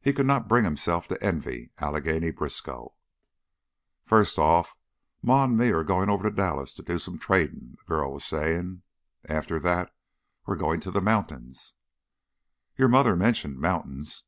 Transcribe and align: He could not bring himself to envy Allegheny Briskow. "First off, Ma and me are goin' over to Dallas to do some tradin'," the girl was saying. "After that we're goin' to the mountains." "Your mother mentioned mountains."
He 0.00 0.12
could 0.12 0.26
not 0.26 0.48
bring 0.48 0.64
himself 0.64 1.06
to 1.06 1.22
envy 1.24 1.70
Allegheny 1.78 2.32
Briskow. 2.32 2.96
"First 4.02 4.36
off, 4.36 4.74
Ma 5.22 5.44
and 5.44 5.56
me 5.56 5.70
are 5.70 5.84
goin' 5.84 6.10
over 6.10 6.28
to 6.28 6.34
Dallas 6.34 6.74
to 6.74 6.82
do 6.82 6.98
some 6.98 7.16
tradin'," 7.16 7.76
the 7.78 7.84
girl 7.84 8.12
was 8.12 8.24
saying. 8.24 8.82
"After 9.28 9.60
that 9.60 9.94
we're 10.46 10.56
goin' 10.56 10.80
to 10.80 10.90
the 10.90 11.00
mountains." 11.00 11.74
"Your 12.76 12.88
mother 12.88 13.14
mentioned 13.14 13.60
mountains." 13.60 14.24